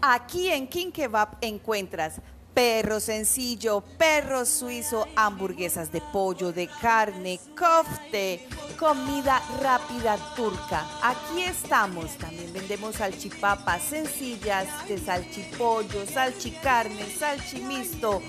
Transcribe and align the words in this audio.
Aquí 0.00 0.48
en 0.48 0.68
King 0.68 0.92
Kebab 0.92 1.38
encuentras 1.40 2.20
perro 2.58 2.98
sencillo, 2.98 3.84
perro 3.96 4.44
suizo, 4.44 5.06
hamburguesas 5.14 5.92
de 5.92 6.00
pollo, 6.00 6.50
de 6.50 6.66
carne, 6.66 7.38
kofte, 7.56 8.48
comida 8.76 9.40
rápida 9.62 10.16
turca. 10.34 10.84
Aquí 11.00 11.44
estamos. 11.44 12.18
También 12.18 12.52
vendemos 12.52 12.96
salchipapas 12.96 13.80
sencillas 13.82 14.66
de 14.88 14.98
salchipollo, 14.98 16.04
salchicarne, 16.04 17.06
salchimisto. 17.16 18.20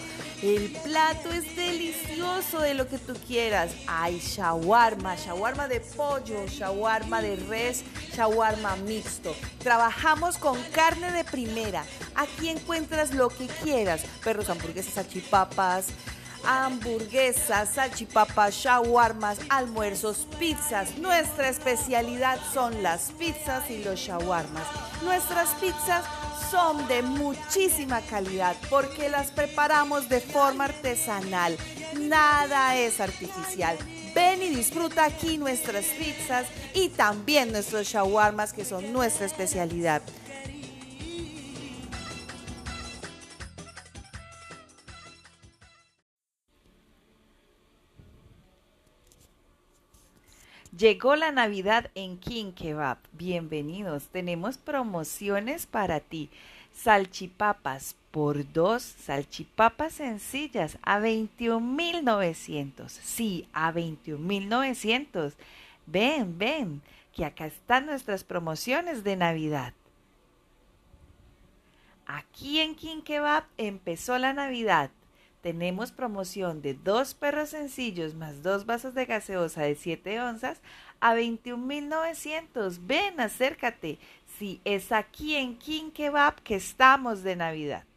El 0.44 0.72
plato 0.84 1.32
es 1.32 1.56
delicioso 1.56 2.62
de 2.62 2.74
lo 2.74 2.88
que 2.88 2.98
tú 2.98 3.14
quieras. 3.28 3.72
Hay 3.88 4.20
shawarma, 4.20 5.16
shawarma 5.16 5.68
de 5.68 5.82
pollo, 5.82 6.46
shawarma 6.46 7.22
de 7.22 7.36
res, 7.36 7.84
shawarma 8.16 8.76
mixto. 8.78 9.36
Trabajamos 9.58 10.38
con 10.38 10.62
carne 10.72 11.12
de 11.12 11.26
primera. 11.26 11.84
Aquí 12.20 12.50
encuentras 12.50 13.14
lo 13.14 13.30
que 13.30 13.48
quieras. 13.48 14.02
Perros, 14.22 14.50
hamburguesas, 14.50 14.94
salchipapas, 14.96 15.86
hamburguesas, 16.44 17.70
salchipapas, 17.76 18.54
shawarmas, 18.56 19.40
almuerzos, 19.48 20.28
pizzas. 20.38 20.98
Nuestra 20.98 21.48
especialidad 21.48 22.38
son 22.54 22.84
las 22.84 23.14
pizzas 23.14 23.70
y 23.72 23.86
los 23.86 23.98
shawarmas. 24.02 24.68
Nuestras 25.02 25.48
pizzas 25.62 26.04
son 26.52 26.86
de 26.90 27.04
muchísima 27.04 28.02
calidad 28.02 28.58
porque 28.70 29.08
las 29.08 29.32
preparamos 29.32 30.10
de 30.10 30.20
forma 30.20 30.66
artesanal. 30.66 31.56
Nada 32.02 32.76
es 32.76 33.00
artificial. 33.00 33.78
Ven 34.14 34.44
y 34.44 34.50
disfruta 34.50 35.06
aquí 35.06 35.38
nuestras 35.38 35.86
pizzas 35.86 36.48
y 36.74 36.90
también 36.90 37.54
nuestros 37.54 37.88
shawarmas 37.88 38.52
que 38.52 38.66
son 38.66 38.92
nuestra 38.92 39.26
especialidad. 39.26 40.02
Llegó 50.80 51.18
la 51.18 51.34
Navidad 51.34 51.92
en 51.94 52.18
King 52.18 52.54
Kebab. 52.54 53.00
Bienvenidos. 53.12 54.08
Tenemos 54.08 54.58
promociones 54.58 55.66
para 55.66 56.00
ti. 56.00 56.30
Salchipapas 56.74 57.98
por 58.12 58.50
dos, 58.54 58.82
salchipapas 58.82 59.92
sencillas 59.92 60.78
a 60.82 61.02
21.900. 61.02 62.88
Sí, 62.88 63.46
a 63.52 63.74
21.900. 63.74 65.34
Ven, 65.86 66.38
ven, 66.38 66.82
que 67.14 67.26
acá 67.26 67.48
están 67.48 67.86
nuestras 67.86 68.24
promociones 68.24 69.04
de 69.04 69.18
Navidad. 69.18 69.74
Aquí 72.06 72.62
en 72.62 72.76
King 72.76 73.02
Kebab 73.02 73.44
empezó 73.58 74.18
la 74.18 74.32
Navidad 74.32 74.92
tenemos 75.42 75.92
promoción 75.92 76.62
de 76.62 76.74
dos 76.74 77.14
perros 77.14 77.50
sencillos 77.50 78.16
más 78.16 78.44
dos 78.44 78.66
vasos 78.66 78.94
de 78.94 79.06
gaseosa 79.06 79.64
de 79.64 79.76
7 79.76 80.22
onzas 80.22 80.62
a 81.00 81.16
21.900. 81.16 82.80
Ven, 82.82 83.20
acércate. 83.20 84.00
Sí, 84.38 84.62
es 84.66 84.92
aquí 84.92 85.36
en 85.36 85.58
King 85.58 85.92
Kebab 85.92 86.42
que 86.42 86.56
estamos 86.56 87.24
de 87.24 87.36
Navidad. 87.36 87.89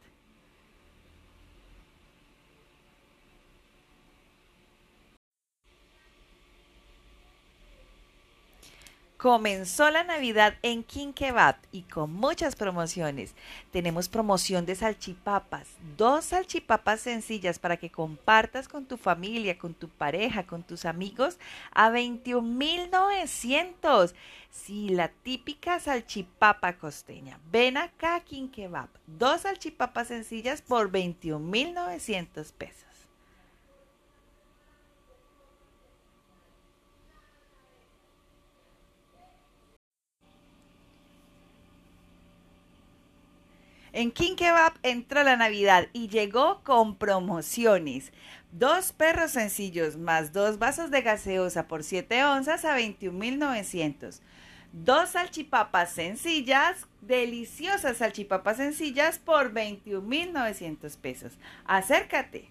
Comenzó 9.22 9.88
la 9.88 10.02
Navidad 10.02 10.58
en 10.62 10.82
King 10.82 11.12
Kebab 11.12 11.54
y 11.70 11.82
con 11.82 12.12
muchas 12.12 12.56
promociones. 12.56 13.36
Tenemos 13.70 14.08
promoción 14.08 14.66
de 14.66 14.74
salchipapas, 14.74 15.68
dos 15.96 16.24
salchipapas 16.24 17.02
sencillas 17.02 17.60
para 17.60 17.76
que 17.76 17.88
compartas 17.88 18.66
con 18.66 18.84
tu 18.84 18.96
familia, 18.96 19.56
con 19.56 19.74
tu 19.74 19.88
pareja, 19.88 20.42
con 20.42 20.64
tus 20.64 20.84
amigos 20.84 21.38
a 21.70 21.92
21.900. 21.92 24.12
Sí, 24.50 24.88
la 24.88 25.06
típica 25.06 25.78
salchipapa 25.78 26.72
costeña. 26.72 27.38
Ven 27.52 27.76
acá 27.76 28.18
King 28.24 28.48
Kebab, 28.48 28.88
dos 29.06 29.42
salchipapas 29.42 30.08
sencillas 30.08 30.62
por 30.62 30.90
21.900 30.90 32.52
pesos. 32.54 32.91
En 43.92 44.10
King 44.10 44.36
Kebab 44.36 44.72
entró 44.82 45.22
la 45.22 45.36
Navidad 45.36 45.88
y 45.92 46.08
llegó 46.08 46.62
con 46.64 46.96
promociones. 46.96 48.12
Dos 48.50 48.92
perros 48.92 49.32
sencillos 49.32 49.98
más 49.98 50.32
dos 50.32 50.58
vasos 50.58 50.90
de 50.90 51.02
gaseosa 51.02 51.68
por 51.68 51.84
7 51.84 52.24
onzas 52.24 52.64
a 52.64 52.78
21.900. 52.78 54.20
Dos 54.72 55.10
salchipapas 55.10 55.92
sencillas, 55.92 56.86
deliciosas 57.02 57.98
salchipapas 57.98 58.56
sencillas 58.56 59.18
por 59.18 59.52
21.900 59.52 60.96
pesos. 60.96 61.38
Acércate. 61.66 62.50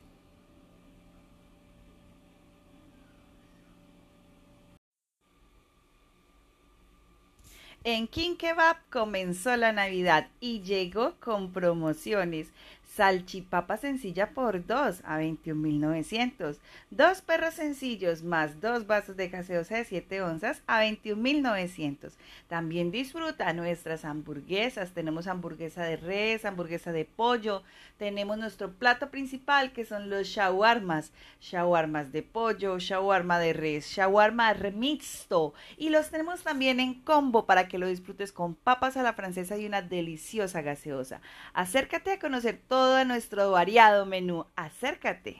En 7.83 8.07
King 8.07 8.35
Kebab 8.35 8.77
comenzó 8.91 9.57
la 9.57 9.71
Navidad 9.71 10.27
y 10.39 10.61
llegó 10.61 11.15
con 11.19 11.51
promociones 11.51 12.49
salchipapa 12.96 13.78
sencilla 13.78 14.31
por 14.31 14.66
dos 14.66 15.02
a 15.06 15.19
21.900. 15.19 16.57
Dos 16.90 17.22
perros 17.22 17.53
sencillos 17.53 18.24
más 18.24 18.59
dos 18.59 18.85
vasos 18.85 19.16
de 19.16 19.29
gaseosa 19.29 19.78
de 19.78 19.85
7 19.85 20.22
onzas 20.22 20.62
a 20.68 20.84
21.900. 20.84 22.12
También 22.47 22.91
disfruta 22.91 23.53
nuestras 23.53 24.03
hamburguesas. 24.03 24.91
Tenemos 24.91 25.28
hamburguesa 25.28 25.84
de 25.84 25.96
res, 25.96 26.44
hamburguesa 26.44 26.91
de 26.91 27.06
pollo. 27.06 27.63
Tenemos 27.97 28.38
nuestro 28.38 28.74
plato 28.74 29.09
principal 29.09 29.72
que 29.72 29.85
son 29.85 30.09
los 30.09 30.28
shawarmas. 30.28 31.13
Shawarmas 31.40 32.12
de 32.12 32.23
pollo, 32.23 32.78
shawarma 32.78 33.40
de 33.40 33.53
res, 33.53 33.88
shawarma 33.88 34.53
mixto. 34.75 35.53
Y 35.78 35.90
los 35.90 36.09
tenemos 36.09 36.44
también 36.44 36.79
en 36.79 36.96
combo 36.96 37.46
para 37.46 37.68
que 37.68 37.78
lo 37.78 37.88
disfrutes 37.88 38.34
con 38.34 38.56
papas 38.56 38.97
a 38.97 39.03
la 39.03 39.13
francesa 39.13 39.58
y 39.58 39.66
una 39.66 39.81
deliciosa 39.81 40.62
gaseosa. 40.62 41.22
Acércate 41.53 42.12
a 42.12 42.19
conocer 42.19 42.59
todo 42.68 42.80
todo 42.81 43.05
nuestro 43.05 43.51
variado 43.51 44.07
menú. 44.07 44.47
Acércate. 44.55 45.39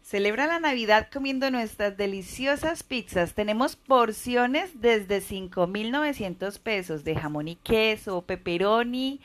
Celebra 0.00 0.46
la 0.46 0.60
Navidad 0.60 1.08
comiendo 1.12 1.50
nuestras 1.50 1.98
deliciosas 1.98 2.82
pizzas. 2.82 3.34
Tenemos 3.34 3.76
porciones 3.76 4.80
desde 4.80 5.20
5.900 5.20 6.58
pesos 6.58 7.04
de 7.04 7.14
jamón 7.14 7.48
y 7.48 7.56
queso, 7.56 8.22
pepperoni 8.22 9.20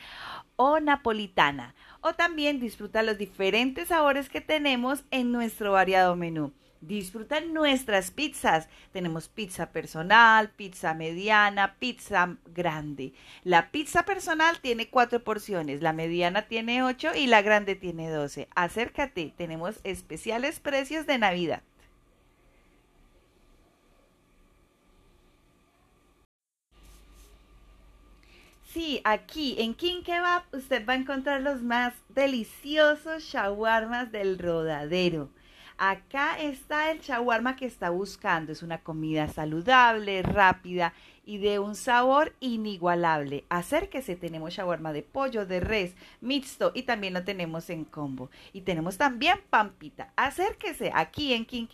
o 0.58 0.82
napolitana. 0.82 1.76
O 2.02 2.14
también 2.14 2.60
disfruta 2.60 3.04
los 3.04 3.18
diferentes 3.18 3.88
sabores 3.88 4.28
que 4.28 4.42
tenemos 4.42 5.06
en 5.12 5.32
nuestro 5.32 5.72
variado 5.72 6.18
menú. 6.18 6.52
Disfruta 6.88 7.42
nuestras 7.42 8.12
pizzas. 8.12 8.70
Tenemos 8.92 9.28
pizza 9.28 9.72
personal, 9.72 10.52
pizza 10.52 10.94
mediana, 10.94 11.78
pizza 11.80 12.38
grande. 12.54 13.14
La 13.44 13.72
pizza 13.72 14.04
personal 14.04 14.60
tiene 14.60 14.90
cuatro 14.90 15.24
porciones, 15.24 15.82
la 15.82 15.94
mediana 15.94 16.44
tiene 16.44 16.84
ocho 16.84 17.16
y 17.16 17.26
la 17.26 17.42
grande 17.42 17.76
tiene 17.76 18.12
doce. 18.12 18.48
Acércate, 18.56 19.34
tenemos 19.36 19.80
especiales 19.84 20.60
precios 20.60 21.08
de 21.08 21.18
Navidad. 21.18 21.64
Sí, 28.72 29.02
aquí 29.06 29.56
en 29.58 29.74
King 29.74 30.04
Kebab 30.04 30.44
usted 30.52 30.86
va 30.86 30.94
a 30.94 30.98
encontrar 30.98 31.42
los 31.42 31.64
más 31.64 31.96
deliciosos 32.10 33.24
shawarmas 33.24 34.12
del 34.12 34.38
rodadero. 34.38 35.32
Acá 35.78 36.40
está 36.40 36.92
el 36.92 37.02
shawarma 37.02 37.56
que 37.56 37.66
está 37.66 37.90
buscando. 37.90 38.52
Es 38.52 38.64
una 38.64 38.80
comida 38.80 39.28
saludable, 39.28 40.22
rápida 40.22 40.94
y 41.26 41.38
de 41.40 41.60
un 41.60 41.76
sabor 41.76 42.34
inigualable. 42.40 43.44
Acérquese, 43.50 44.16
tenemos 44.16 44.54
shawarma 44.54 44.94
de 44.94 45.04
pollo, 45.04 45.46
de 45.46 45.60
res, 45.60 45.96
mixto 46.22 46.72
y 46.74 46.84
también 46.84 47.14
lo 47.14 47.24
tenemos 47.24 47.70
en 47.70 47.84
combo. 47.84 48.30
Y 48.54 48.62
tenemos 48.62 48.98
también 48.98 49.40
pampita. 49.50 50.14
Acérquese 50.16 50.92
aquí 50.94 51.34
en 51.34 51.46
King. 51.46 51.68